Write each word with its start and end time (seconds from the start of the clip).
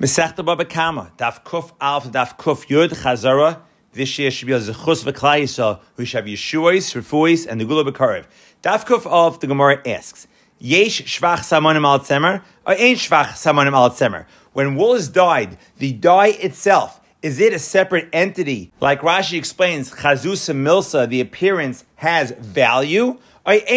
Mesechta 0.00 0.44
Baba 0.44 0.64
Kama, 0.64 1.10
Daf 1.18 1.42
Kuf 1.42 1.72
Alf, 1.80 2.12
Daf 2.12 2.38
Kuf 2.38 2.68
Yud, 2.68 2.90
Chazara. 2.90 3.62
This 3.92 4.16
year 4.16 4.30
should 4.30 4.46
be 4.46 4.52
a 4.52 4.60
Zechus 4.60 5.02
V'Klai 5.02 5.80
who 5.96 6.04
should 6.04 6.18
have 6.18 6.26
Yeshuais, 6.26 6.94
Refuis, 6.94 7.48
and 7.48 7.60
the 7.60 7.64
Gula 7.64 7.82
B'Karev. 7.90 8.26
Daf 8.62 8.86
Kuf 8.86 9.06
Alf, 9.06 9.40
the 9.40 9.48
Gemara 9.48 9.82
asks, 9.88 10.28
Yesh 10.60 11.02
Shvach 11.02 11.38
Samonim 11.38 11.84
Al 11.84 11.98
Tzemer, 11.98 12.44
or 12.64 12.74
Ain't 12.74 13.00
Shvach 13.00 13.30
Samonim 13.30 13.72
Al 13.72 13.90
Tzemer? 13.90 14.26
When 14.52 14.76
wool 14.76 14.94
is 14.94 15.08
dyed, 15.08 15.58
the 15.78 15.94
dye 15.94 16.28
itself, 16.28 17.00
is 17.20 17.40
it 17.40 17.52
a 17.52 17.58
separate 17.58 18.08
entity? 18.12 18.70
Like 18.78 19.00
Rashi 19.00 19.36
explains, 19.36 19.90
Chazusa 19.90 20.54
Milsa, 20.54 21.08
the 21.08 21.20
appearance 21.20 21.84
has 21.96 22.30
value. 22.30 23.18
Once 23.44 23.72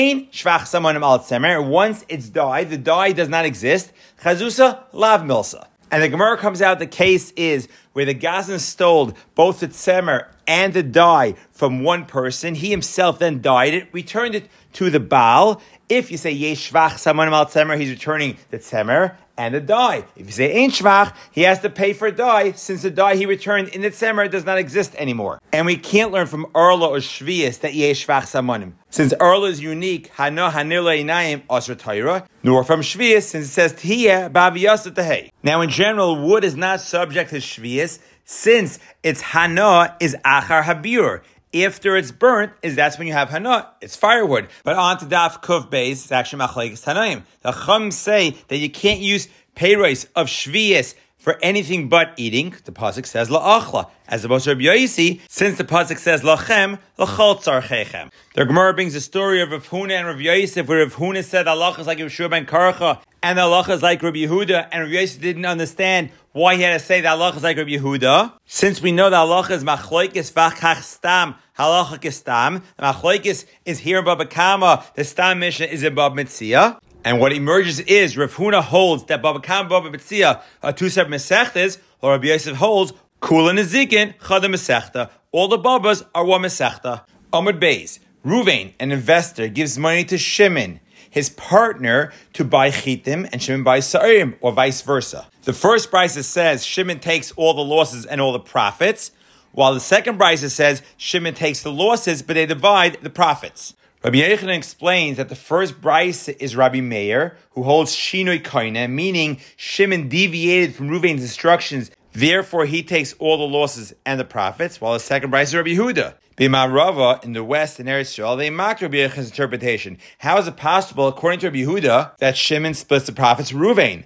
it's 2.09 2.29
dyed, 2.29 2.69
the 2.69 2.77
dye 2.77 3.11
does 3.11 3.29
not 3.29 3.45
exist. 3.45 3.91
Chazusa 4.21 4.83
lav 4.93 5.21
milsa. 5.21 5.65
And 5.91 6.01
the 6.01 6.07
Gemara 6.07 6.37
comes 6.37 6.61
out, 6.61 6.79
the 6.79 6.87
case 6.87 7.31
is 7.31 7.67
where 7.91 8.05
the 8.05 8.13
Gazan 8.13 8.59
stole 8.59 9.11
both 9.35 9.59
the 9.59 9.67
tzemer 9.67 10.27
and 10.47 10.73
the 10.73 10.83
dye 10.83 11.35
from 11.51 11.83
one 11.83 12.05
person. 12.05 12.55
He 12.55 12.71
himself 12.71 13.19
then 13.19 13.41
dyed 13.41 13.73
it, 13.73 13.89
returned 13.91 14.33
it 14.33 14.49
to 14.73 14.89
the 14.89 15.01
Baal. 15.01 15.61
If 15.89 16.09
you 16.09 16.15
say 16.15 16.33
Yeshvach 16.33 16.91
Samonim 16.91 17.33
al 17.33 17.45
Tzemer, 17.45 17.77
he's 17.77 17.89
returning 17.89 18.37
the 18.51 18.59
Tzemer 18.59 19.17
and 19.41 19.55
a 19.55 19.59
dye. 19.59 20.05
If 20.15 20.27
you 20.27 20.31
say 20.31 20.63
Ein 20.63 20.69
Shvach, 20.69 21.15
he 21.31 21.41
has 21.41 21.59
to 21.61 21.69
pay 21.69 21.93
for 21.93 22.11
dye 22.11 22.51
since 22.51 22.83
the 22.83 22.91
dye 22.91 23.15
he 23.15 23.25
returned 23.25 23.69
in 23.69 23.81
the 23.81 23.89
Tzemer 23.89 24.29
does 24.29 24.45
not 24.45 24.59
exist 24.59 24.93
anymore. 24.95 25.41
And 25.51 25.65
we 25.65 25.77
can't 25.77 26.11
learn 26.11 26.27
from 26.27 26.45
Erla 26.53 26.89
or 26.89 26.97
Shvius 26.97 27.59
that 27.61 27.73
Yeshvach 27.73 28.27
Samonim. 28.33 28.73
Since 28.91 29.13
Erla 29.15 29.49
is 29.49 29.59
unique, 29.59 30.07
Hana 30.09 30.51
Hanila 30.51 30.95
Inayim 31.03 31.41
Asra 31.49 31.75
Taira, 31.75 32.27
nor 32.43 32.63
from 32.63 32.81
Shvius, 32.81 33.23
since 33.23 33.47
it 33.47 33.49
says 33.49 33.73
Tiyah 33.73 34.31
Baviyasa 34.31 34.91
Tehei. 34.91 35.31
Now, 35.41 35.61
in 35.61 35.71
general, 35.71 36.21
wood 36.21 36.43
is 36.43 36.55
not 36.55 36.79
subject 36.79 37.31
to 37.31 37.37
Shvius 37.37 37.97
since 38.25 38.77
its 39.01 39.21
Hana 39.21 39.95
is 39.99 40.15
Achar 40.23 40.61
Habir 40.63 41.21
after 41.53 41.97
it's 41.97 42.11
burnt, 42.11 42.53
is 42.61 42.75
that's 42.75 42.97
when 42.97 43.07
you 43.07 43.13
have 43.13 43.29
hana. 43.29 43.71
It's 43.81 43.95
firewood. 43.95 44.47
But 44.63 44.77
on 44.77 44.97
to 44.99 45.05
daf 45.05 45.41
kuf 45.41 45.69
base, 45.69 46.03
it's 46.03 46.11
actually 46.11 46.43
machlekes 46.43 46.83
tanaim. 46.83 47.23
The 47.41 47.51
chum 47.51 47.91
say 47.91 48.37
that 48.47 48.57
you 48.57 48.69
can't 48.69 48.99
use 48.99 49.27
payrois 49.55 50.07
of 50.15 50.27
shvius 50.27 50.95
for 51.17 51.37
anything 51.43 51.87
but 51.87 52.13
eating. 52.17 52.55
The 52.65 52.71
pasuk 52.71 53.05
says 53.05 53.29
la'achla, 53.29 53.89
as 54.07 54.25
opposed 54.25 54.45
to 54.45 54.51
Rabbi 54.51 54.63
Yosi, 54.63 55.19
since 55.29 55.57
the 55.57 55.63
pasuk 55.63 55.99
says 55.99 56.21
lachem 56.23 56.79
lachol 56.97 57.41
tzarchechem. 57.41 58.11
The 58.33 58.45
Gemara 58.45 58.73
brings 58.73 58.93
the 58.93 59.01
story 59.01 59.41
of 59.41 59.51
Rav 59.51 59.67
Huna 59.67 59.91
and 59.91 60.07
Rav 60.07 60.19
Yosef, 60.19 60.67
where 60.67 60.79
Rav 60.79 60.95
Huna 60.95 61.23
said 61.23 61.47
Allah 61.47 61.75
is 61.77 61.85
like 61.85 61.99
Yeshua 61.99 62.29
ben 62.29 62.45
Karcha, 62.45 63.01
and 63.21 63.39
Allah 63.39 63.65
is 63.69 63.83
like 63.83 64.01
Rabbi 64.01 64.19
Yehuda, 64.19 64.69
and 64.71 64.83
Rabbi 64.83 64.93
Yosef 64.93 65.21
didn't 65.21 65.45
understand 65.45 66.09
why 66.33 66.55
he 66.55 66.61
had 66.61 66.79
to 66.79 66.85
say 66.85 67.01
that 67.01 67.11
Allah 67.11 67.35
is 67.35 67.43
like 67.43 67.57
Rabbi 67.57 67.71
Yehuda. 67.71 68.33
Since 68.45 68.81
we 68.81 68.91
know 68.91 69.09
that 69.09 69.17
Allah 69.17 69.45
is 69.49 69.63
machloikis 69.63 70.31
v'achach 70.31 70.81
stam 70.81 71.35
halacha 71.57 72.11
stam, 72.13 72.63
the 72.77 72.83
machloikis 72.83 73.45
is 73.65 73.79
here 73.79 73.99
in 73.99 74.05
Baba 74.05 74.25
Kama, 74.25 74.85
the 74.95 75.03
stam 75.03 75.39
mission 75.39 75.69
is 75.69 75.83
in 75.83 75.93
Baba 75.93 76.23
Mitzia. 76.23 76.79
And 77.03 77.19
what 77.19 77.33
emerges 77.33 77.79
is 77.81 78.17
Rav 78.17 78.33
Huna 78.35 78.61
holds 78.61 79.05
that 79.05 79.21
Baba 79.21 79.41
Kama 79.41 79.67
Baba 79.67 79.89
Mitzia 79.89 80.41
are 80.63 80.71
two 80.71 80.89
separate 80.89 81.15
mesechtes, 81.15 81.79
or 82.01 82.11
Rabbi 82.11 82.27
Yosef 82.27 82.55
holds 82.55 82.93
Kula 83.21 83.53
Nezikin 83.57 84.17
Chada 84.19 84.45
Mesechta. 84.45 85.09
All 85.31 85.47
the 85.47 85.57
Babas 85.57 86.03
are 86.15 86.23
one 86.23 86.43
Mesechta. 86.43 87.03
Amud 87.33 87.59
Beis, 87.59 87.99
Ruvain, 88.25 88.73
an 88.79 88.91
investor, 88.91 89.47
gives 89.47 89.77
money 89.77 90.05
to 90.05 90.17
Shimon 90.17 90.79
his 91.11 91.29
partner 91.29 92.11
to 92.33 92.43
buy 92.43 92.71
chitim 92.71 93.29
and 93.31 93.43
Shimon 93.43 93.63
buys 93.63 93.85
sa'im, 93.85 94.35
or 94.41 94.51
vice 94.51 94.81
versa. 94.81 95.27
The 95.43 95.53
first 95.53 95.91
brisa 95.91 96.23
says 96.23 96.65
Shimon 96.65 96.99
takes 96.99 97.31
all 97.33 97.53
the 97.53 97.61
losses 97.61 98.07
and 98.07 98.19
all 98.19 98.33
the 98.33 98.39
profits, 98.39 99.11
while 99.51 99.75
the 99.75 99.79
second 99.79 100.17
brisa 100.17 100.49
says 100.49 100.81
Shimon 100.97 101.35
takes 101.35 101.61
the 101.61 101.71
losses, 101.71 102.23
but 102.23 102.33
they 102.33 102.47
divide 102.47 102.97
the 103.03 103.09
profits. 103.11 103.75
Rabbi 104.03 104.17
Yechanan 104.17 104.57
explains 104.57 105.17
that 105.17 105.29
the 105.29 105.35
first 105.35 105.79
brisa 105.79 106.35
is 106.39 106.55
Rabbi 106.55 106.81
Meir, 106.81 107.37
who 107.51 107.61
holds 107.61 107.95
shinoi 107.95 108.41
koine, 108.41 108.89
meaning 108.89 109.39
Shimon 109.57 110.09
deviated 110.09 110.73
from 110.73 110.89
Ruvain's 110.89 111.21
instructions, 111.21 111.91
therefore 112.13 112.65
he 112.65 112.83
takes 112.83 113.13
all 113.13 113.37
the 113.37 113.43
losses 113.43 113.93
and 114.05 114.19
the 114.19 114.25
profits, 114.25 114.79
while 114.79 114.93
the 114.93 114.99
second 114.99 115.31
brisa 115.31 115.43
is 115.43 115.55
Rabbi 115.55 115.69
Huda. 115.71 116.15
Rava 116.39 117.19
in 117.23 117.33
the 117.33 117.43
west 117.43 117.79
in 117.79 117.85
Eretz 117.85 118.17
Yisrael, 118.17 118.37
they 118.37 118.49
mock 118.49 118.81
Rabbi 118.81 118.97
Yecha's 118.97 119.29
interpretation. 119.29 119.97
How 120.17 120.37
is 120.39 120.47
it 120.47 120.57
possible, 120.57 121.07
according 121.07 121.39
to 121.41 121.47
Rabbi 121.47 121.59
Yehuda, 121.59 122.17
that 122.17 122.35
Shimon 122.35 122.73
splits 122.73 123.05
the 123.05 123.11
profits 123.11 123.51
Ruvain? 123.51 124.05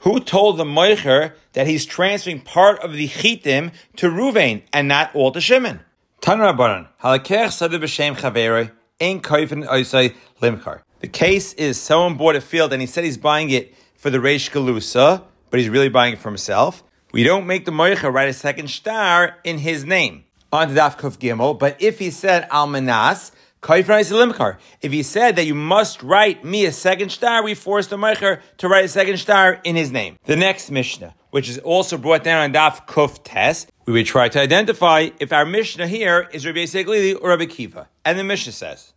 Who 0.00 0.20
told 0.20 0.56
the 0.56 0.64
Moicher 0.64 1.32
that 1.54 1.66
he's 1.66 1.84
transferring 1.84 2.40
part 2.40 2.78
of 2.78 2.92
the 2.92 3.08
chitim 3.08 3.72
to 3.96 4.08
Ruvain 4.08 4.62
and 4.72 4.88
not 4.88 5.14
all 5.14 5.32
to 5.32 5.40
Shimon? 5.40 5.80
The 11.00 11.08
case 11.08 11.52
is 11.54 11.78
someone 11.78 12.16
bought 12.16 12.36
a 12.36 12.40
field 12.40 12.72
and 12.72 12.80
he 12.80 12.86
said 12.86 13.04
he's 13.04 13.18
buying 13.18 13.50
it 13.50 13.74
for 13.96 14.08
the 14.08 14.16
Reish 14.18 14.50
Galusa, 14.50 15.22
but 15.50 15.60
he's 15.60 15.68
really 15.68 15.90
buying 15.90 16.14
it 16.14 16.18
for 16.18 16.30
himself. 16.30 16.82
We 17.12 17.22
don't 17.22 17.46
make 17.46 17.66
the 17.66 17.70
Moicha 17.70 18.10
write 18.12 18.30
a 18.30 18.32
second 18.32 18.68
star 18.68 19.36
in 19.44 19.58
his 19.58 19.84
name 19.84 20.24
on 20.50 20.72
the 20.72 20.80
Daf 20.80 20.98
Kuf 20.98 21.18
Gimel, 21.18 21.58
but 21.58 21.76
if 21.80 21.98
he 21.98 22.10
said 22.10 22.48
Almanas, 22.48 23.30
if 23.68 24.92
he 24.92 25.02
said 25.02 25.36
that 25.36 25.44
you 25.44 25.54
must 25.54 26.02
write 26.02 26.44
me 26.44 26.66
a 26.66 26.72
second 26.72 27.10
star, 27.10 27.42
we 27.42 27.54
forced 27.54 27.90
the 27.90 27.96
Meicher 27.96 28.40
to 28.58 28.68
write 28.68 28.84
a 28.84 28.88
second 28.88 29.16
star 29.16 29.60
in 29.64 29.74
his 29.74 29.90
name. 29.90 30.16
The 30.24 30.36
next 30.36 30.70
Mishnah, 30.70 31.14
which 31.30 31.48
is 31.48 31.58
also 31.58 31.98
brought 31.98 32.22
down 32.22 32.44
on 32.44 32.52
Daf 32.52 32.86
Kuf 32.86 33.24
Tes, 33.24 33.66
we 33.84 33.92
would 33.92 34.06
try 34.06 34.28
to 34.28 34.40
identify 34.40 35.10
if 35.18 35.32
our 35.32 35.44
Mishnah 35.44 35.88
here 35.88 36.28
is 36.32 36.46
Rabbi 36.46 36.64
Seglili 36.64 37.18
or 37.20 37.30
Rabbi 37.30 37.46
Kiva. 37.46 37.88
And 38.04 38.16
the 38.18 38.24
Mishnah 38.24 38.52
says, 38.52 38.92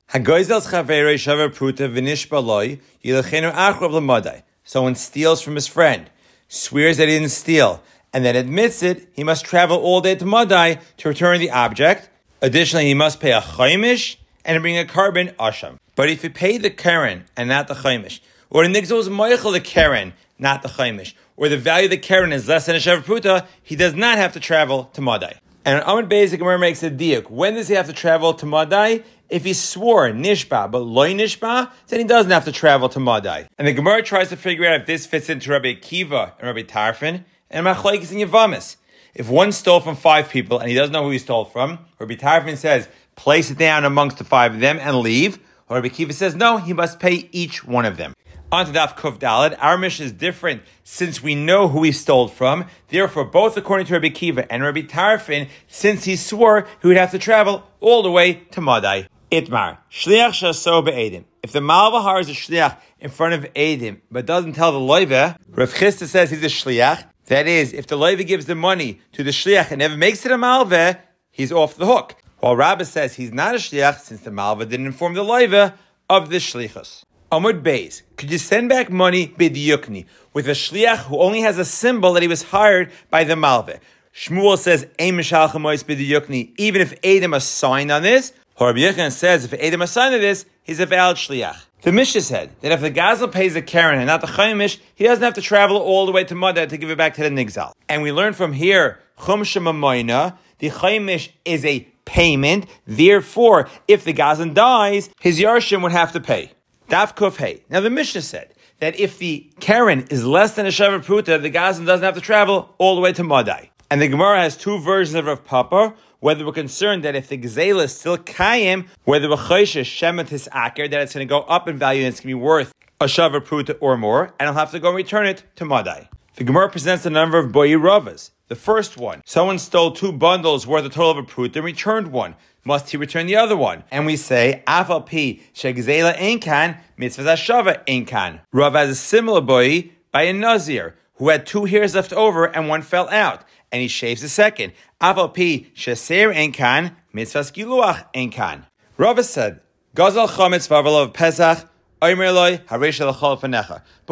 Someone 4.64 4.96
steals 4.96 5.42
from 5.42 5.56
his 5.56 5.68
friend, 5.68 6.10
swears 6.48 6.98
that 6.98 7.08
he 7.08 7.16
didn't 7.16 7.30
steal, 7.30 7.82
and 8.14 8.24
then 8.24 8.36
admits 8.36 8.84
it, 8.84 9.10
he 9.14 9.24
must 9.24 9.46
travel 9.46 9.78
all 9.78 10.02
day 10.02 10.14
to 10.16 10.26
Madai 10.26 10.80
to 10.98 11.10
return 11.10 11.40
the 11.40 11.50
object. 11.50 12.10
Additionally, 12.42 12.86
he 12.86 12.94
must 12.94 13.20
pay 13.20 13.32
a 13.32 13.42
chaimish 13.42 14.18
and 14.50 14.64
bring 14.64 14.80
a 14.80 14.84
korban 14.84 15.32
asham. 15.36 15.78
But 15.96 16.10
if 16.10 16.24
you 16.24 16.32
pay 16.32 16.58
the 16.58 16.72
karen 16.72 17.26
and 17.38 17.48
not 17.48 17.68
the 17.68 17.76
chaimish, 17.76 18.20
or 18.50 18.68
the 18.68 18.74
nigzos 18.74 19.08
moichel 19.08 19.54
the 19.54 19.60
karen, 19.60 20.14
not 20.40 20.64
the 20.64 20.70
chaimish, 20.70 21.14
or 21.38 21.50
the 21.50 21.58
value 21.58 21.86
of 21.86 21.92
the 21.92 21.98
karen 21.98 22.34
is 22.34 22.48
less 22.48 22.66
than 22.66 22.76
a 22.76 22.80
shev 22.80 23.46
he 23.62 23.76
does 23.76 23.94
not 23.94 24.18
have 24.18 24.34
to 24.34 24.40
travel 24.40 24.86
to 24.94 25.02
Madai. 25.02 25.36
And 25.66 25.84
Amid 25.86 26.10
Basic 26.10 26.40
Gemara 26.40 26.58
makes 26.58 26.82
a 26.82 26.90
diuk. 26.90 27.30
When 27.30 27.54
does 27.54 27.68
he 27.68 27.76
have 27.76 27.86
to 27.88 27.94
travel 27.94 28.34
to 28.34 28.48
Madai? 28.48 29.04
If 29.30 29.44
he 29.44 29.54
swore 29.54 30.10
nishba 30.10 30.72
but 30.72 30.80
loy 30.80 31.14
nishba, 31.14 31.72
then 31.88 32.00
he 32.00 32.06
doesn't 32.06 32.32
have 32.32 32.46
to 32.46 32.52
travel 32.52 32.90
to 32.90 33.00
Madai. 33.00 33.48
And 33.60 33.68
the 33.68 33.74
Gemara 33.74 34.02
tries 34.02 34.30
to 34.30 34.36
figure 34.36 34.66
out 34.66 34.82
if 34.82 34.88
this 34.88 35.06
fits 35.06 35.30
into 35.30 35.52
Rabbi 35.52 35.76
Kiva 35.76 36.34
and 36.40 36.48
Rabbi 36.48 36.64
Tarfin 36.64 37.24
and 37.52 37.68
machlekes 37.68 38.12
in 38.12 38.28
Yavamis. 38.28 38.78
If 39.14 39.30
one 39.30 39.52
stole 39.52 39.80
from 39.80 39.96
five 39.96 40.30
people 40.30 40.58
and 40.58 40.70
he 40.70 40.76
doesn't 40.76 40.94
know 40.94 41.04
who 41.04 41.12
he 41.12 41.20
stole 41.20 41.46
from, 41.46 41.80
Rabbi 42.00 42.16
Tarfin 42.16 42.58
says, 42.58 42.88
place 43.20 43.52
it 43.52 43.58
down 43.58 43.84
amongst 43.84 44.18
the 44.18 44.24
five 44.24 44.54
of 44.54 44.62
them 44.62 44.80
and 44.80 44.98
leave. 45.00 45.40
Rabbi 45.70 45.90
Kiva 45.90 46.14
says, 46.14 46.36
no, 46.36 46.58
he 46.58 46.72
must 46.72 47.00
pay 47.00 47.28
each 47.34 47.66
one 47.66 47.86
of 47.86 47.98
them. 47.98 48.14
On 48.50 48.66
to 48.66 48.72
Daf 48.72 48.96
Kuf 48.96 49.20
Dalad, 49.20 49.58
our 49.60 49.78
mission 49.78 50.06
is 50.06 50.14
different 50.14 50.64
since 50.84 51.22
we 51.22 51.36
know 51.36 51.68
who 51.68 51.84
he 51.84 51.92
stole 51.92 52.30
from. 52.30 52.66
Therefore, 52.88 53.26
both 53.26 53.58
according 53.58 53.88
to 53.88 53.94
Rabbi 53.94 54.10
Kiva 54.10 54.52
and 54.52 54.64
Rabbi 54.64 54.84
Tarfin, 54.84 55.50
since 55.68 56.06
he 56.06 56.16
swore 56.16 56.66
he 56.82 56.88
would 56.88 56.98
have 56.98 57.12
to 57.12 57.20
travel 57.20 57.64
all 57.82 58.02
the 58.02 58.10
way 58.10 58.36
to 58.52 58.62
Madai. 58.62 59.08
Itmar, 59.32 59.78
Shliach 59.92 60.30
Shaso 60.30 60.84
Be'edim. 60.84 61.26
If 61.44 61.52
the 61.52 61.60
Malvahar 61.60 62.22
is 62.22 62.30
a 62.30 62.34
Shliach 62.34 62.78
in 63.00 63.10
front 63.12 63.34
of 63.34 63.54
Edim, 63.54 64.00
but 64.10 64.26
doesn't 64.26 64.54
tell 64.54 64.72
the 64.72 64.80
Loive, 64.80 65.38
Rav 65.50 65.74
Chisda 65.74 66.08
says 66.08 66.32
he's 66.32 66.44
a 66.44 66.48
Shliach, 66.48 67.04
that 67.28 67.48
is, 67.48 67.74
if 67.74 67.86
the 67.86 67.98
Levi 67.98 68.24
gives 68.24 68.46
the 68.46 68.56
money 68.56 69.02
to 69.12 69.24
the 69.24 69.32
Shliach 69.32 69.70
and 69.70 69.80
never 69.80 69.96
makes 69.96 70.26
it 70.26 70.32
a 70.32 70.36
Malveh, 70.36 71.00
he's 71.30 71.52
off 71.52 71.76
the 71.76 71.86
hook. 71.86 72.16
While 72.40 72.56
Rabbah 72.56 72.86
says 72.86 73.16
he's 73.16 73.34
not 73.34 73.56
a 73.56 73.58
Shliach 73.58 74.00
since 74.00 74.22
the 74.22 74.30
Malveh 74.32 74.70
didn't 74.70 74.86
inform 74.86 75.14
the 75.14 75.24
Levi 75.24 75.72
of 76.10 76.30
the 76.30 76.38
Shlichus. 76.38 77.04
Amud 77.32 77.62
Beis, 77.62 78.02
could 78.16 78.32
you 78.32 78.38
send 78.38 78.70
back 78.70 78.90
money 78.90 79.28
bidiyukni 79.28 80.06
with 80.34 80.48
a 80.48 80.54
Shliach 80.54 81.04
who 81.08 81.20
only 81.20 81.42
has 81.42 81.60
a 81.60 81.66
symbol 81.66 82.14
that 82.14 82.24
he 82.24 82.30
was 82.30 82.44
hired 82.44 82.92
by 83.10 83.26
the 83.26 83.36
Malveh? 83.36 83.80
Shmuel 84.16 84.58
says, 84.58 84.88
even 84.98 86.82
if 86.82 86.94
Adam 87.04 87.34
assigned 87.34 87.92
on 87.92 88.04
this, 88.04 88.34
Rabbi 88.60 89.10
says 89.10 89.46
if 89.46 89.54
Adam 89.54 89.82
assigned 89.82 90.16
on 90.16 90.22
this, 90.22 90.46
he's 90.64 90.80
a 90.80 90.86
valid 90.86 91.18
Shliach. 91.18 91.66
The 91.82 91.92
Mishnah 91.92 92.22
said 92.22 92.52
that 92.62 92.72
if 92.72 92.82
the 92.82 92.92
Gazel 92.92 93.32
pays 93.32 93.54
the 93.54 93.62
Karen 93.62 94.00
and 94.00 94.08
not 94.08 94.22
the 94.22 94.28
Chaimish, 94.28 94.80
he 94.96 95.04
doesn't 95.06 95.24
have 95.24 95.36
to 95.36 95.42
travel 95.42 95.78
all 95.78 96.06
the 96.06 96.12
way 96.12 96.24
to 96.24 96.36
Mada 96.36 96.68
to 96.68 96.78
give 96.78 96.90
it 96.90 96.98
back 96.98 97.14
to 97.16 97.24
the 97.24 97.30
Nigzal. 97.30 97.74
And 97.88 98.02
we 98.02 98.12
learn 98.12 98.34
from 98.34 98.54
here, 98.54 99.00
Chum 99.26 99.42
Shemamoina, 99.42 100.38
the 100.58 100.70
Chaimish 100.70 101.30
is 101.46 101.64
a 101.64 101.88
payment. 102.10 102.66
Therefore, 102.88 103.70
if 103.88 104.04
the 104.04 104.14
Gazan 104.14 104.56
dies, 104.56 105.12
his 105.22 105.40
Yarshim 105.40 105.84
would 105.84 105.92
have 105.92 106.12
to 106.14 106.20
pay. 106.20 106.52
Daf 106.90 107.38
Hey. 107.38 107.64
Now 107.70 107.82
the 107.82 107.92
Mishnah 107.92 108.24
said 108.24 108.52
that 108.80 109.00
if 109.00 109.20
the 109.20 109.52
Karen 109.60 110.08
is 110.10 110.26
less 110.26 110.56
than 110.56 110.66
a 110.66 110.70
Shavar 110.70 111.06
Pruta, 111.06 111.40
the 111.40 111.52
Gazan 111.52 111.86
doesn't 111.86 112.04
have 112.04 112.16
to 112.16 112.22
travel 112.22 112.74
all 112.80 112.96
the 112.96 113.02
way 113.02 113.14
to 113.14 113.24
Madai. 113.24 113.70
And 113.92 114.02
the 114.02 114.08
Gemara 114.08 114.42
has 114.42 114.58
two 114.58 114.80
versions 114.80 115.14
of 115.16 115.26
Rav 115.26 115.46
Papa, 115.46 115.94
whether 116.20 116.44
we're 116.46 116.52
concerned 116.52 117.04
that 117.04 117.16
if 117.16 117.28
the 117.28 117.38
Gazela 117.38 117.84
is 117.84 117.96
still 117.96 118.18
Kayim, 118.18 118.88
whether 119.04 119.30
we're 119.30 119.36
Chaysha 119.36 119.82
Shemet 119.82 120.30
his 120.30 120.50
Aker, 120.52 120.90
that 120.90 121.02
it's 121.02 121.14
going 121.14 121.28
to 121.28 121.30
go 121.30 121.42
up 121.42 121.68
in 121.68 121.78
value 121.78 122.02
and 122.02 122.08
it's 122.12 122.22
going 122.22 122.34
to 122.34 122.40
be 122.40 122.44
worth 122.44 122.74
a 123.00 123.06
Shavar 123.06 123.40
Pruta 123.40 123.78
or 123.80 123.98
more, 123.98 124.34
and 124.40 124.50
I'll 124.50 124.56
have 124.56 124.72
to 124.72 124.80
go 124.80 124.90
and 124.90 124.98
return 124.98 125.28
it 125.28 125.44
to 125.58 125.66
Madai. 125.66 126.10
The 126.40 126.46
Gemara 126.46 126.70
presents 126.70 127.06
a 127.06 127.10
number 127.10 127.38
of 127.38 127.52
Boyi 127.52 127.78
Ravas. 127.78 128.32
The 128.48 128.56
first 128.56 128.96
one, 128.96 129.22
someone 129.26 129.60
stole 129.60 129.92
two 129.92 130.14
bundles 130.14 130.66
worth 130.66 130.86
a 130.86 130.90
total 130.90 131.12
of 131.12 131.18
a 131.18 131.24
prut 131.24 131.54
and 131.58 131.66
returned 131.66 132.14
one. 132.14 132.36
Must 132.64 132.90
he 132.90 132.96
return 132.96 133.28
the 133.28 133.36
other 133.36 133.58
one? 133.58 133.84
And 133.92 134.06
we 134.06 134.16
say, 134.16 134.64
Afal 134.66 135.06
pi 135.06 135.42
shegzela 135.54 136.16
enkan 136.16 136.80
mitzvah 136.96 137.34
shava 137.34 137.84
Inkan. 137.88 138.40
Rav 138.54 138.72
has 138.72 138.90
a 138.90 138.96
similar 138.96 139.42
boy 139.42 139.92
by 140.14 140.22
a 140.22 140.32
nazir 140.32 140.96
who 141.16 141.28
had 141.28 141.46
two 141.46 141.66
hairs 141.66 141.94
left 141.94 142.14
over 142.14 142.46
and 142.46 142.70
one 142.70 142.84
fell 142.84 143.10
out, 143.10 143.44
and 143.70 143.82
he 143.82 143.90
shaves 143.90 144.22
the 144.22 144.30
second. 144.30 144.72
Afal 145.02 145.34
pi 145.34 145.70
sheser 145.76 146.34
enkan 146.34 146.96
mitzvah 147.12 147.40
skiluach 147.42 148.06
Inkan. 148.14 148.64
Rav 148.96 149.26
said, 149.26 149.60
Gazal 149.94 150.30
chametz 150.30 150.72
of 150.72 151.14
pesach 151.14 151.69
but 152.02 152.16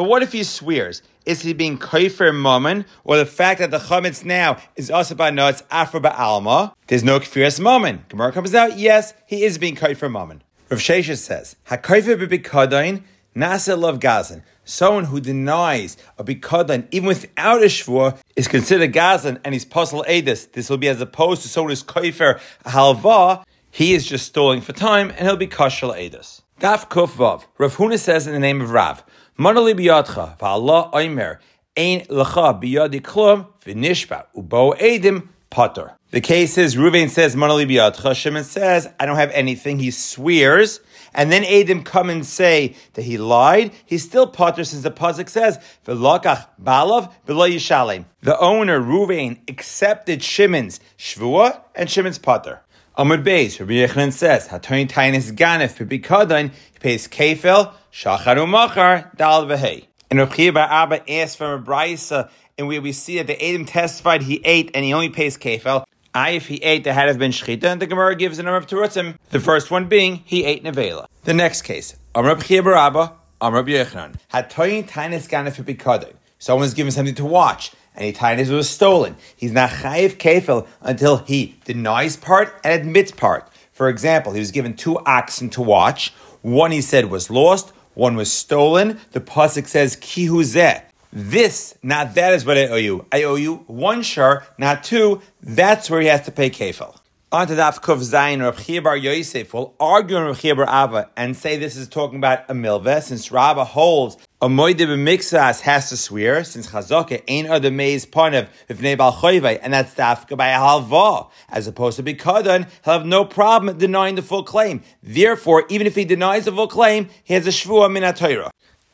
what 0.04 0.22
if 0.22 0.32
he 0.32 0.44
swears? 0.44 1.02
Is 1.24 1.42
he 1.42 1.52
being 1.52 1.78
kaifer 1.78 2.34
mammon, 2.34 2.84
or 3.04 3.16
the 3.16 3.26
fact 3.26 3.60
that 3.60 3.70
the 3.70 3.78
chametz 3.78 4.24
now 4.24 4.58
is 4.76 4.90
also 4.90 5.14
by 5.14 5.30
nuts 5.30 5.62
afra 5.70 6.00
alma? 6.10 6.74
There's 6.86 7.04
no 7.04 7.20
kfiras 7.20 7.60
mammon. 7.60 8.04
Gemara 8.08 8.32
comes 8.32 8.54
out, 8.54 8.78
yes, 8.78 9.14
he 9.26 9.44
is 9.44 9.58
being 9.58 9.76
kaifer 9.76 10.10
mammon. 10.10 10.42
Rav 10.70 10.80
Sheshes 10.80 11.18
says, 11.18 11.56
hakaifer 11.66 12.22
bebikadain 12.22 13.02
nasa 13.34 13.78
love 13.78 14.00
gazan. 14.00 14.42
Someone 14.64 15.04
who 15.04 15.18
denies 15.18 15.96
a 16.18 16.24
bikadain 16.24 16.86
even 16.90 17.06
without 17.06 17.62
a 17.62 17.66
shvur 17.66 18.18
is 18.36 18.48
considered 18.48 18.92
gazan 18.92 19.40
and 19.44 19.54
he's 19.54 19.64
puzzle 19.64 20.04
edis. 20.06 20.52
This 20.52 20.68
will 20.68 20.76
be 20.76 20.88
as 20.88 21.00
opposed 21.00 21.40
to 21.42 21.48
someone 21.48 21.70
who's 21.70 21.82
kaifer 21.82 22.38
halva. 22.66 23.44
He 23.70 23.94
is 23.94 24.06
just 24.06 24.26
stalling 24.26 24.60
for 24.60 24.74
time 24.74 25.10
and 25.10 25.20
he'll 25.20 25.36
be 25.36 25.46
kashal 25.46 25.96
edis. 25.96 26.42
Daf 26.60 26.88
Kuf 26.88 27.10
Vav. 27.10 27.44
Rav 27.56 27.76
Huna 27.76 27.96
says 27.96 28.26
in 28.26 28.32
the 28.32 28.40
name 28.40 28.60
of 28.60 28.70
Rav, 28.70 29.04
Manali 29.38 29.74
biyadcha, 29.74 30.36
va'Allah 30.38 30.92
oimer, 30.92 31.38
ein 31.76 32.00
lecha 32.06 32.60
biyadi 32.60 33.00
klum, 33.00 33.46
v'nishba, 33.64 34.24
ubo 34.36 34.76
edim, 34.76 35.28
potter. 35.50 35.92
The 36.10 36.20
case 36.20 36.58
is, 36.58 36.74
Ruvain 36.74 37.10
says, 37.10 37.36
Manali 37.36 37.64
biyadcha, 37.64 38.12
Shimon 38.12 38.42
says, 38.42 38.88
I 38.98 39.06
don't 39.06 39.14
have 39.14 39.30
anything, 39.30 39.78
he 39.78 39.92
swears, 39.92 40.80
and 41.14 41.30
then 41.30 41.44
Edim 41.44 41.84
come 41.84 42.10
and 42.10 42.26
say 42.26 42.74
that 42.94 43.02
he 43.02 43.18
lied, 43.18 43.70
he's 43.86 44.02
still 44.02 44.26
potter 44.26 44.64
since 44.64 44.82
the 44.82 44.90
Pasuk 44.90 45.28
says, 45.28 45.58
balav 45.86 47.12
v'lo. 47.24 48.04
The 48.22 48.38
owner, 48.40 48.80
Ruvain, 48.80 49.38
accepted 49.48 50.24
Shimon's 50.24 50.80
shvua 50.98 51.60
and 51.76 51.88
Shimon's 51.88 52.18
potter. 52.18 52.62
Amud 52.98 53.22
Beis, 53.22 53.60
Rabbi 53.60 53.74
Yechanan 53.74 54.12
says, 54.12 54.48
Hatoin 54.48 54.88
Tainis 54.88 55.30
Ganef, 55.30 55.78
Bibikadain, 55.78 56.50
he 56.50 56.78
pays 56.80 57.06
Kefel, 57.06 57.72
Shacharu 57.92 58.48
Machar, 58.48 59.12
Dal 59.14 59.46
Vehei. 59.46 59.86
And 60.10 60.18
Rabbi 60.18 60.48
Abba 60.48 61.08
asks 61.08 61.36
from 61.36 61.60
a 61.60 61.64
Braisa, 61.64 62.28
and 62.58 62.66
where 62.66 62.82
we 62.82 62.90
see 62.90 63.18
that 63.18 63.28
the 63.28 63.40
Adam 63.40 63.66
testified 63.66 64.22
he 64.22 64.40
ate 64.44 64.72
and 64.74 64.84
he 64.84 64.92
only 64.92 65.10
pays 65.10 65.38
Kefel. 65.38 65.84
I, 66.12 66.30
if 66.30 66.48
he 66.48 66.56
ate, 66.56 66.82
the 66.82 66.92
had 66.92 67.06
have 67.06 67.20
been 67.20 67.30
Shchita, 67.30 67.62
and 67.62 67.80
the 67.80 67.86
Gemara 67.86 68.16
gives 68.16 68.40
a 68.40 68.42
number 68.42 68.56
of 68.56 68.66
Terutzim. 68.66 69.16
The 69.30 69.38
first 69.38 69.70
one 69.70 69.86
being, 69.86 70.16
he 70.24 70.44
ate 70.44 70.64
Nevela. 70.64 71.06
The 71.22 71.34
next 71.34 71.62
case, 71.62 71.94
Amr 72.16 72.30
Rabbi 72.30 72.60
Bar 72.62 72.74
Abba, 72.74 73.12
Amr 73.40 73.58
Rabbi 73.58 73.70
Yechanan, 73.70 74.16
Hatoin 74.32 74.88
Tainis 74.88 75.28
Ganef, 75.28 75.62
Bibikadain. 75.62 76.14
Someone's 76.40 76.74
given 76.74 76.90
something 76.90 77.14
to 77.14 77.24
watch 77.24 77.70
and 77.98 78.16
he 78.16 78.42
it 78.42 78.48
was 78.48 78.70
stolen. 78.70 79.16
He's 79.36 79.52
not 79.52 79.70
chayiv 79.70 80.18
kefil 80.18 80.66
until 80.80 81.18
he 81.18 81.56
denies 81.64 82.16
part 82.16 82.54
and 82.62 82.80
admits 82.80 83.10
part. 83.10 83.48
For 83.72 83.88
example, 83.88 84.32
he 84.32 84.38
was 84.38 84.52
given 84.52 84.74
two 84.74 84.98
oxen 85.00 85.50
to 85.50 85.62
watch. 85.62 86.10
One 86.40 86.70
he 86.70 86.80
said 86.80 87.10
was 87.10 87.28
lost, 87.28 87.70
one 87.94 88.14
was 88.14 88.32
stolen. 88.32 89.00
The 89.10 89.20
pasuk 89.20 89.66
says 89.66 89.96
kihuzeh. 89.96 90.82
This, 91.12 91.76
not 91.82 92.14
that, 92.14 92.34
is 92.34 92.44
what 92.44 92.56
I 92.56 92.68
owe 92.68 92.76
you. 92.76 93.06
I 93.10 93.24
owe 93.24 93.34
you 93.34 93.56
one 93.66 94.02
shar, 94.02 94.46
not 94.58 94.84
two. 94.84 95.20
That's 95.42 95.90
where 95.90 96.00
he 96.00 96.06
has 96.06 96.22
to 96.26 96.30
pay 96.30 96.50
kefil. 96.50 96.97
On 97.30 97.46
to 97.46 97.52
Daf 97.52 97.82
Kuf 97.82 97.98
Zayin, 97.98 98.40
Rav 98.40 98.64
Chia 98.64 98.80
Yosef 98.96 99.52
will 99.52 99.74
argue 99.78 100.16
on 100.16 100.24
Rav 100.24 100.40
Chia 100.40 100.54
Abba 100.64 101.10
and 101.14 101.36
say 101.36 101.58
this 101.58 101.76
is 101.76 101.86
talking 101.86 102.16
about 102.16 102.48
a 102.48 102.54
milveh, 102.54 103.02
since 103.02 103.30
Rabba 103.30 103.66
holds 103.66 104.16
a 104.40 104.48
moide 104.48 104.78
b'mixas 104.78 105.60
has 105.60 105.90
to 105.90 105.98
swear, 105.98 106.42
since 106.42 106.68
Chazaka 106.68 107.22
ain't 107.28 107.48
other 107.48 107.70
maze 107.70 108.06
parnev 108.06 108.48
v'fnei 108.70 108.96
bal 108.96 109.12
choyvei, 109.12 109.58
and 109.60 109.74
that's 109.74 109.94
dafka 109.94 110.38
by 110.38 110.48
a 110.48 110.56
halva, 110.56 111.28
as 111.50 111.66
opposed 111.66 111.98
to 111.98 112.02
bikadan, 112.02 112.66
he'll 112.82 112.94
have 112.94 113.04
no 113.04 113.26
problem 113.26 113.76
denying 113.76 114.14
the 114.14 114.22
full 114.22 114.42
claim. 114.42 114.80
Therefore, 115.02 115.66
even 115.68 115.86
if 115.86 115.96
he 115.96 116.06
denies 116.06 116.46
the 116.46 116.52
full 116.52 116.66
claim, 116.66 117.10
he 117.24 117.34
has 117.34 117.46
a 117.46 117.50
shvua 117.50 117.92
min 117.92 118.04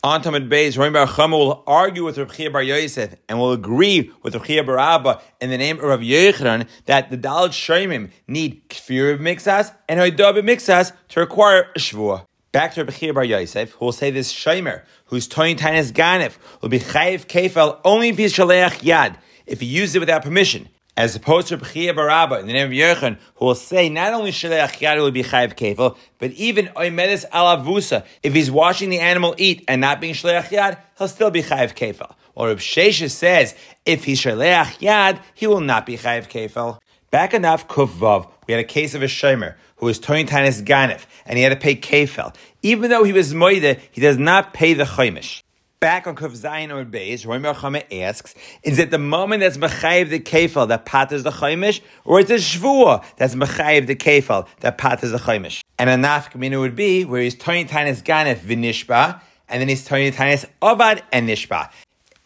on 0.04 0.22
Tamid 0.22 0.50
Beis, 0.50 0.76
Rabbi 0.76 0.92
Bar 0.92 1.06
Chama 1.06 1.30
will 1.30 1.64
argue 1.66 2.04
with 2.04 2.18
Rav 2.18 2.30
Chia 2.36 2.50
Bar 2.50 2.62
Yosef 2.62 3.14
and 3.26 3.38
will 3.38 3.52
agree 3.52 4.12
with 4.22 4.34
Rav 4.34 4.46
Chia 4.46 4.62
Bar 4.62 4.78
Abba 4.78 5.22
in 5.40 5.48
the 5.48 5.56
name 5.56 5.78
of 5.78 5.84
Rav 5.84 6.00
Yechran 6.00 6.68
that 6.84 7.10
the 7.10 7.16
Dalit 7.16 7.52
Shemim 7.52 8.10
need 8.28 8.68
Kfir 8.68 9.18
Mixas 9.18 9.74
and 9.88 9.98
Hoidab 9.98 10.38
Mixas 10.42 10.92
to 11.08 11.20
require 11.20 11.72
Shvua. 11.78 12.26
Back 12.52 12.74
to 12.74 12.84
Rav 12.84 12.94
Chia 12.94 13.14
Bar 13.14 13.24
Yosef, 13.24 13.72
who 13.72 13.86
will 13.86 13.92
say 13.92 14.10
this 14.10 14.30
Shemer, 14.30 14.82
who's 15.06 15.26
Toin 15.26 15.56
Tainis 15.56 15.90
Ganef, 15.90 16.36
will 16.60 16.68
be 16.68 16.80
Chayiv 16.80 17.26
Kefel 17.26 17.80
only 17.82 18.10
if 18.10 18.18
he's 18.18 18.34
Shaleach 18.34 18.82
Yad, 18.82 19.16
if 19.46 19.60
he 19.60 19.66
used 19.66 19.96
it 19.96 20.00
without 20.00 20.22
permission 20.22 20.68
as 20.96 21.16
opposed 21.16 21.48
to 21.48 21.58
B'chia 21.58 21.94
Barabba 21.94 22.40
in 22.40 22.46
the 22.46 22.52
name 22.52 22.66
of 22.66 22.72
Yechon, 22.72 23.18
who 23.36 23.46
will 23.46 23.54
say 23.54 23.88
not 23.88 24.12
only 24.12 24.30
Shalech 24.30 24.78
Yad 24.78 24.96
will 24.96 25.10
be 25.10 25.22
Chayiv 25.22 25.54
Kefil, 25.54 25.96
but 26.18 26.30
even 26.32 26.66
Oimedes 26.68 27.28
Alavusa, 27.30 28.04
if 28.22 28.32
he's 28.32 28.50
watching 28.50 28.90
the 28.90 29.00
animal 29.00 29.34
eat 29.38 29.64
and 29.66 29.80
not 29.80 30.00
being 30.00 30.14
Shalech 30.14 30.48
Yad, 30.48 30.78
he'll 30.98 31.08
still 31.08 31.30
be 31.30 31.42
Chayiv 31.42 31.74
Kefil. 31.74 32.14
Or 32.36 32.50
if 32.50 32.60
Shesha 32.60 33.10
says, 33.10 33.54
if 33.84 34.04
he's 34.04 34.20
Shalech 34.20 34.78
Yad, 34.78 35.20
he 35.34 35.46
will 35.46 35.60
not 35.60 35.86
be 35.86 35.96
Chayiv 35.96 36.28
Kefil. 36.28 36.78
Back 37.10 37.34
in 37.34 37.44
Av 37.44 37.68
Kufvav, 37.68 38.28
we 38.46 38.54
had 38.54 38.60
a 38.60 38.66
case 38.66 38.94
of 38.94 39.02
a 39.02 39.06
Shomer 39.06 39.54
who 39.76 39.86
was 39.86 39.98
Toin 39.98 40.26
Tanis 40.26 40.62
Ganef, 40.62 41.06
and 41.26 41.36
he 41.36 41.42
had 41.42 41.50
to 41.50 41.56
pay 41.56 41.74
Kefil. 41.74 42.34
Even 42.62 42.90
though 42.90 43.04
he 43.04 43.12
was 43.12 43.34
Moide, 43.34 43.80
he 43.90 44.00
does 44.00 44.18
not 44.18 44.54
pay 44.54 44.74
the 44.74 44.84
Chaimish 44.84 45.42
back 45.80 46.06
on 46.06 46.16
Kuf 46.16 46.36
Zayin 46.36 46.70
or 46.70 46.84
Beis, 46.84 47.26
Roy 47.26 47.38
Merchame 47.38 47.82
asks, 48.02 48.34
is 48.62 48.78
it 48.78 48.90
the 48.90 48.98
moment 48.98 49.40
that's 49.40 49.56
Mechayiv 49.56 50.08
the 50.08 50.20
Kefal 50.20 50.68
that 50.68 50.86
patters 50.86 51.22
the 51.22 51.30
Chaimish, 51.30 51.80
or 52.04 52.20
is 52.20 52.30
it 52.30 52.40
Shvua 52.40 53.04
that's 53.16 53.34
Mechayiv 53.34 53.86
the 53.86 53.96
Kefal 53.96 54.48
that 54.60 54.78
patters 54.78 55.10
the 55.10 55.18
Chaimish? 55.18 55.62
And 55.78 55.90
a 55.90 55.96
nafkamina 55.96 56.58
would 56.58 56.76
be 56.76 57.04
where 57.04 57.20
he's 57.20 57.34
Tony 57.34 57.64
Tanis 57.64 58.02
Ganef 58.02 58.36
Vinishba, 58.36 59.20
and 59.48 59.60
then 59.60 59.68
he's 59.68 59.84
Tony 59.84 60.10
Tanis 60.10 60.46
Avad 60.62 61.02
and 61.12 61.28
Nishba. 61.28 61.70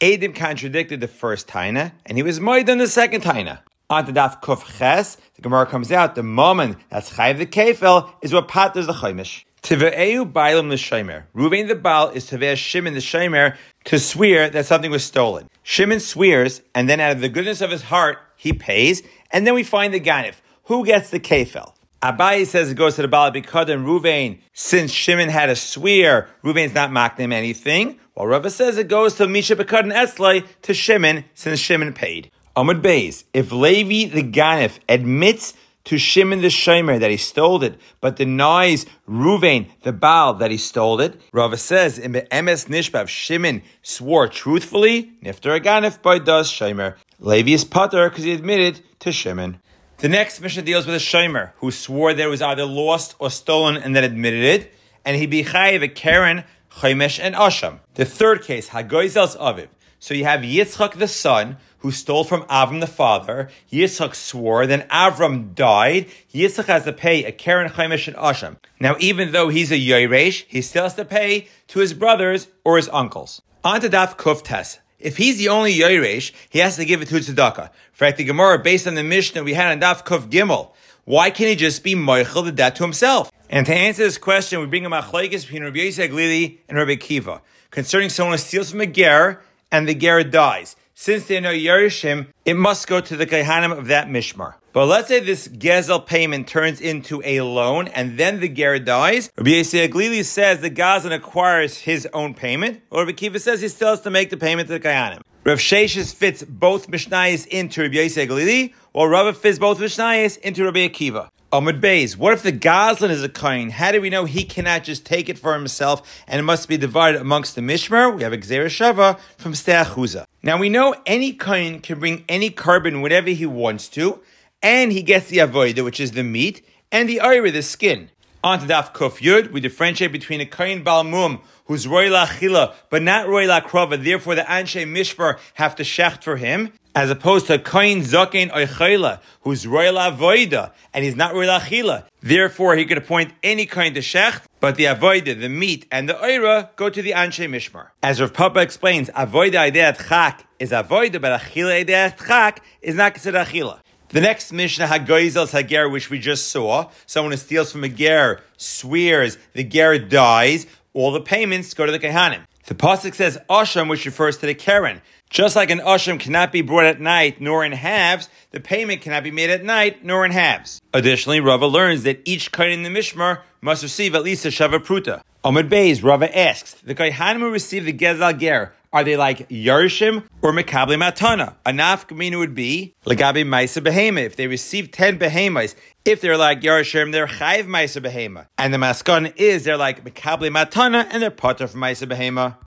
Adim 0.01 0.35
contradicted 0.35 1.01
the 1.01 1.09
first 1.09 1.49
Taina, 1.49 1.93
and 2.07 2.17
he 2.17 2.23
was 2.23 2.39
more 2.39 2.63
than 2.63 2.79
the 2.79 2.87
second 2.87 3.23
Taina. 3.23 3.59
On 3.91 4.05
the 4.05 4.13
Daf 4.13 4.41
Kuf 4.43 4.79
Ches, 4.79 5.17
the 5.35 5.43
Gemara 5.43 5.67
comes 5.67 5.91
out, 5.91 6.15
the 6.15 6.23
moment 6.23 6.77
that's 6.91 7.11
Chayiv 7.15 7.39
the 7.39 7.47
Kefal 7.47 8.13
is 8.23 8.33
what 8.33 8.47
patters 8.47 8.87
the 8.87 8.93
Chaimish. 8.93 9.45
Tive'eu 9.69 10.25
bailam 10.25 10.71
l'shemer. 10.71 11.25
Ruvain 11.37 11.69
the 11.69 11.75
Baal 11.75 12.09
is 12.09 12.31
Tivei 12.31 12.57
Shimon 12.57 12.95
the 12.95 13.01
Shemer 13.01 13.55
to 13.85 13.99
swear 13.99 14.49
that 14.49 14.65
something 14.65 14.91
was 14.91 15.05
stolen. 15.05 15.51
Shimon 15.63 16.01
swears, 16.01 16.63
and 16.75 16.89
then 16.89 17.01
out 17.01 17.13
of 17.13 17.21
the 17.21 17.29
goodness 17.29 17.61
of 17.61 17.71
his 17.71 17.83
heart, 17.83 18.17
he 18.35 18.55
pays, 18.55 19.03
and 19.31 19.47
then 19.47 19.53
we 19.53 19.63
find 19.63 19.93
the 19.93 20.01
Ganif. 20.01 20.37
Who 20.65 20.87
gets 20.87 21.11
the 21.11 21.21
kefel? 21.21 21.75
Abayi 22.03 22.47
says 22.47 22.71
it 22.71 22.77
goes 22.77 22.97
to 22.97 23.03
the 23.03 23.09
Baal 23.09 23.31
because 23.31 23.69
and 23.69 23.85
Ruvain, 23.87 24.39
since 24.55 24.91
Shimon 24.91 25.29
had 25.29 25.51
a 25.51 25.57
swear, 25.57 26.31
Ruvain's 26.43 26.73
not 26.73 26.91
mocking 26.91 27.25
him 27.25 27.33
anything. 27.35 28.01
While 28.15 28.29
Rava 28.29 28.49
says 28.49 28.79
it 28.79 28.89
goes 28.89 29.17
to 29.17 29.29
Misha 29.29 29.55
Bekad 29.55 29.81
and 29.81 29.93
Eslay 29.93 30.47
to 30.63 30.73
Shimon, 30.73 31.27
since 31.35 31.61
Shimon 31.61 31.93
paid. 31.93 32.31
Amud 32.57 32.81
Beis, 32.81 33.25
if 33.35 33.53
Levi 33.53 34.11
the 34.15 34.23
Ganif 34.23 34.79
admits 34.89 35.53
to 35.89 35.97
Shimon 35.97 36.43
the 36.43 36.49
Shomer 36.49 37.01
that 37.01 37.11
he 37.11 37.17
stole 37.17 37.63
it, 37.63 37.81
but 38.03 38.17
denies 38.17 38.85
Ruvain 39.09 39.71
the 39.85 39.93
Baal 39.93 40.35
that 40.35 40.51
he 40.51 40.59
stole 40.59 41.01
it. 41.01 41.19
Rava 41.33 41.57
says 41.57 41.99
in 41.99 42.13
the 42.13 42.27
MS 42.31 42.67
Nishbav, 42.67 43.09
Shimon 43.09 43.63
swore 43.83 44.29
truthfully, 44.29 45.13
Nifter 45.25 45.59
Aganif 45.59 46.03
by 46.03 46.19
does 46.19 46.51
Shomer. 46.53 46.97
Levi 47.21 47.53
is 47.53 47.65
Potter 47.65 48.11
because 48.11 48.25
he 48.25 48.33
admitted 48.33 48.83
to 48.99 49.11
Shimon. 49.11 49.61
The 49.97 50.11
next 50.11 50.43
mission 50.43 50.63
deals 50.67 50.85
with 50.85 50.95
a 50.95 50.99
Shomer 50.99 51.53
who 51.57 51.71
swore 51.71 52.13
that 52.13 52.23
it 52.23 52.29
was 52.29 52.43
either 52.43 52.67
lost 52.67 53.15
or 53.19 53.31
stolen 53.31 53.79
and 53.79 53.97
then 53.97 54.05
admitted 54.05 54.45
it, 54.45 54.75
and 55.07 55.17
he 55.17 55.25
be 55.25 55.41
a 55.41 55.89
Karen, 55.89 56.45
Chaimesh, 56.71 57.19
and 57.19 57.35
Asham. 57.35 57.79
The 57.95 58.05
third 58.05 58.43
case, 58.43 58.69
Hagoizel's 58.69 59.37
Aviv. 59.37 59.69
So 59.99 60.15
you 60.15 60.25
have 60.25 60.41
Yitzchak 60.41 60.99
the 60.99 61.09
son, 61.09 61.57
who 61.79 61.91
stole 61.91 62.25
from 62.25 62.43
Avram 62.45 62.81
the 62.81 62.87
father. 62.87 63.49
Yitzchak 63.73 64.15
swore, 64.15 64.67
then 64.67 64.83
Avram 64.89 65.55
died. 65.55 66.07
Yitzchak 66.33 66.67
has 66.67 66.85
to 66.85 66.93
pay 66.93 67.25
a 67.25 67.33
Karen 67.33 67.71
Chaimish 67.71 68.09
and 68.09 68.17
Asham. 68.17 68.57
Now, 68.81 68.97
even 68.99 69.33
though 69.33 69.49
he's 69.49 69.71
a 69.71 69.79
Yoresh, 69.79 70.45
he 70.49 70.63
still 70.63 70.85
has 70.85 70.95
to 70.95 71.05
pay 71.05 71.49
to 71.69 71.81
his 71.81 71.95
brothers 71.95 72.49
or 72.65 72.77
his 72.77 72.89
uncles. 72.91 73.43
On 73.65 73.81
to 73.81 73.89
Daf 73.89 74.17
Kuftes. 74.17 74.79
If 74.99 75.17
he's 75.17 75.39
the 75.39 75.49
only 75.49 75.75
Yoresh, 75.75 76.33
he 76.49 76.59
has 76.59 76.77
to 76.77 76.85
give 76.85 77.03
it 77.03 77.09
to 77.09 77.17
tzedakah. 77.17 77.71
For 77.93 78.05
fact, 78.05 78.19
the 78.19 78.25
Gemara, 78.25 78.59
based 78.59 78.87
on 78.87 78.95
the 78.95 79.05
Mishnah 79.05 79.41
that 79.41 79.45
we 79.45 79.55
had 79.55 79.71
on 79.71 79.81
Daf 79.81 80.05
Kuf 80.05 80.29
Gimel, 80.29 80.73
why 81.05 81.31
can't 81.31 81.51
he 81.51 81.57
just 81.57 81.85
be 81.85 81.95
Moichel 81.95 82.45
the 82.45 82.53
debt 82.53 82.77
to 82.77 82.83
himself? 82.83 83.31
And 83.49 83.65
to 83.67 83.75
answer 83.75 84.03
this 84.03 84.19
question, 84.19 84.61
we 84.61 84.67
bring 84.67 84.85
a 84.85 84.91
machlekes 84.91 85.43
between 85.43 85.63
Rabbi 85.63 85.79
Glili 85.79 86.59
and 86.69 86.77
Rabbi 86.77 86.97
Kiva 86.97 87.41
concerning 87.71 88.11
someone 88.11 88.35
who 88.35 88.39
steals 88.39 88.71
from 88.71 88.81
a 88.81 88.87
ger 88.87 89.41
and 89.71 89.89
the 89.89 89.95
ger 89.95 90.23
dies. 90.25 90.77
Since 90.95 91.27
they 91.27 91.39
know 91.39 91.53
Yerushin, 91.53 92.27
it 92.45 92.57
must 92.57 92.89
go 92.89 93.01
to 93.01 93.17
the 93.17 93.25
Kehanim 93.25 93.71
of 93.71 93.87
that 93.87 94.09
Mishmar. 94.09 94.55
But 94.73 94.87
let's 94.87 95.07
say 95.09 95.21
this 95.21 95.47
Gezel 95.47 96.05
payment 96.05 96.49
turns 96.49 96.81
into 96.81 97.23
a 97.25 97.41
loan 97.41 97.89
and 97.89 98.19
then 98.19 98.41
the 98.41 98.49
Ger 98.49 98.79
dies. 98.81 99.31
Rabbi 99.37 99.51
Yisrael 99.51 99.89
Glili 99.89 100.25
says 100.25 100.61
the 100.61 100.71
Gazan 100.71 101.13
acquires 101.13 101.79
his 101.79 102.09
own 102.13 102.35
payment, 102.35 102.83
or 102.91 103.01
Rabbi 103.03 103.13
Kiva 103.13 103.39
says 103.39 103.61
he 103.61 103.69
still 103.69 103.91
has 103.91 104.01
to 104.03 104.11
make 104.11 104.31
the 104.31 104.37
payment 104.37 104.69
to 104.69 104.75
the 104.75 104.81
Kehanim. 104.81 105.21
Rav 105.45 105.59
Sheshes 105.59 106.15
fits 106.15 106.43
both 106.43 106.91
Mishnayos 106.91 107.47
into 107.47 107.83
Rabbi 107.83 107.95
Yisrael 107.95 108.29
Glili, 108.29 108.75
while 108.93 109.07
Rav 109.07 109.37
fits 109.37 109.59
both 109.59 109.79
Mishnayos 109.79 110.37
into 110.39 110.65
Rabbi 110.65 110.89
Akiva. 110.89 111.29
Amud 111.51 111.81
Beis, 111.81 112.15
what 112.15 112.35
if 112.35 112.43
the 112.43 112.53
Goslin 112.53 113.11
is 113.11 113.23
a 113.23 113.29
coin? 113.29 113.71
How 113.71 113.91
do 113.91 114.03
we 114.03 114.11
know 114.11 114.27
he 114.27 114.45
cannot 114.45 114.85
just 114.85 115.07
take 115.07 115.31
it 115.31 115.39
for 115.39 115.55
himself 115.55 116.23
and 116.27 116.39
it 116.39 116.43
must 116.43 116.69
be 116.69 116.77
divided 116.77 117.23
amongst 117.23 117.55
the 117.55 117.63
Mishmer? 117.63 118.15
We 118.15 118.23
have 118.23 118.35
Xer 118.35 118.67
Shava 118.67 119.19
from 119.39 119.55
Steachuza. 119.55 120.27
Now 120.43 120.59
we 120.59 120.69
know 120.69 120.95
any 121.07 121.33
coin 121.33 121.81
can 121.81 122.01
bring 122.01 122.27
any 122.29 122.51
korban 122.51 123.01
whenever 123.01 123.31
he 123.31 123.47
wants 123.47 123.89
to, 123.91 124.21
and 124.63 124.93
he 124.93 125.01
gets 125.01 125.29
the 125.29 125.39
avoida, 125.39 125.83
which 125.83 126.01
is 126.01 126.11
the 126.11 126.23
meat, 126.23 126.67
and 126.93 127.09
the 127.09 127.19
ira, 127.19 127.51
the 127.51 127.63
skin. 127.63 128.11
On 128.45 128.61
to 128.61 128.67
Daf 128.67 128.95
Kuf 128.95 129.19
Yud, 129.19 129.51
we 129.51 129.61
differentiate 129.61 130.13
between 130.13 130.41
a 130.41 130.47
kohen 130.47 130.85
balmum 130.85 131.41
who's 131.65 131.89
roy 131.89 132.09
lachila 132.09 132.73
but 132.89 133.03
not 133.03 133.27
roy 133.27 133.47
lakrova. 133.49 134.03
Therefore, 134.03 134.37
the 134.37 134.43
anshe 134.43 134.87
mishbar 134.87 135.41
have 135.55 135.75
to 135.75 135.83
shecht 135.83 136.23
for 136.23 136.37
him, 136.37 136.73
as 136.95 137.11
opposed 137.11 137.49
to 137.49 137.55
a 137.55 137.59
kohen 137.59 138.03
zaken 138.03 138.49
oichayla 138.53 139.21
who's 139.41 139.67
roy 139.67 139.87
lavoida 139.87 140.71
and 140.95 141.05
he's 141.05 141.17
not 141.17 141.35
roy 141.35 141.47
lachila. 141.47 142.05
Therefore, 142.21 142.77
he 142.77 142.85
could 142.85 142.99
appoint 142.99 143.33
any 143.43 143.67
kohen 143.67 143.95
to 143.95 144.01
shecht, 144.01 144.43
but 144.61 144.77
the 144.77 144.85
avoida, 144.85 145.39
the 145.41 145.49
meat, 145.49 145.87
and 145.91 146.09
the 146.09 146.15
oira 146.15 146.69
go 146.77 146.89
to 146.89 147.03
the 147.03 147.11
anshe 147.11 147.45
mishmar. 147.51 147.89
As 148.05 148.21
Rav 148.21 148.33
Papa 148.33 148.61
explains, 148.61 149.11
avoida 149.11 149.73
ideat 149.73 150.09
chak 150.09 150.47
is 150.61 150.71
avoida, 150.71 151.21
but 151.21 151.41
achila 151.41 151.85
ideat 151.85 152.25
chak 152.25 152.63
is 152.83 152.95
not 152.95 153.15
considered 153.15 153.49
achila. 153.49 153.81
The 154.11 154.23
next 154.23 154.53
Mishnah, 154.53 154.87
Hagoizel 154.87 155.51
Hager, 155.51 155.87
which 155.87 156.09
we 156.09 156.19
just 156.19 156.49
saw, 156.49 156.91
someone 157.05 157.33
who 157.33 157.37
steals 157.37 157.71
from 157.71 157.85
a 157.85 157.91
ger, 157.91 158.41
swears, 158.57 159.37
the 159.53 159.63
ger 159.63 159.99
dies, 159.99 160.67
all 160.95 161.13
the 161.13 161.21
payments 161.21 161.75
go 161.75 161.85
to 161.85 161.93
the 161.93 161.99
Kehanim. 161.99 162.45
The 162.65 162.75
Pasuk 162.75 163.15
says 163.15 163.37
Asham, 163.51 163.91
which 163.91 164.07
refers 164.07 164.39
to 164.39 164.47
the 164.47 164.55
Karen. 164.55 165.03
Just 165.29 165.57
like 165.57 165.69
an 165.69 165.81
Asham 165.81 166.19
cannot 166.19 166.53
be 166.53 166.63
brought 166.63 166.87
at 166.87 167.03
night 167.03 167.39
nor 167.39 167.67
in 167.67 167.73
halves, 167.73 168.31
the 168.51 168.61
payment 168.61 169.03
cannot 169.03 169.25
be 169.25 169.31
made 169.31 169.51
at 169.51 169.63
night 169.63 170.03
nor 170.03 170.25
in 170.25 170.31
halves. 170.31 170.81
Additionally, 170.95 171.41
Rava 171.41 171.67
learns 171.67 172.05
that 172.05 172.23
each 172.25 172.51
Kain 172.51 172.71
in 172.71 172.83
the 172.85 172.99
Mishmar 172.99 173.43
must 173.61 173.83
receive 173.83 174.15
at 174.15 174.23
least 174.23 174.47
a 174.47 174.49
Shava 174.49 174.79
Pruta. 174.79 175.21
Amud 175.45 175.69
Beis, 175.69 176.03
Rava 176.03 176.35
asks, 176.37 176.73
the 176.75 176.95
Kaihanim 176.95 177.41
who 177.41 177.51
receive 177.51 177.85
the 177.85 177.93
Gezal 177.93 178.39
Ger, 178.39 178.73
are 178.93 179.05
they 179.05 179.17
like 179.17 179.49
Yarshim 179.49 180.25
or 180.43 180.53
Mekabli 180.53 180.97
Matana? 180.97 181.55
A 181.67 181.71
nafkamina 181.71 182.39
would 182.39 182.55
be 182.55 182.95
Lagabi 183.05 183.45
Maisa 183.45 183.83
Behema. 183.83 184.25
If 184.25 184.37
they 184.37 184.47
receive 184.47 184.91
10 184.91 185.19
Behemas, 185.19 185.75
if 186.05 186.21
they're 186.21 186.37
like 186.37 186.63
Yarshim, 186.63 187.13
they're 187.13 187.27
Chayiv 187.27 187.67
Maisa 187.67 188.03
Behema. 188.03 188.47
And 188.57 188.73
the 188.73 188.79
Maskan 188.79 189.35
is 189.37 189.65
they're 189.65 189.77
like 189.77 190.05
Mekabli 190.05 190.51
Matana 190.51 191.07
and 191.11 191.23
they're 191.23 191.31
Potter 191.31 191.67
from 191.67 191.81
Maisa 191.81 192.09
Behema. 192.09 192.57